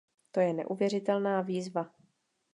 To 0.31 0.39
je 0.39 0.53
neuvěřitelná 0.53 1.41
výzva. 1.41 1.91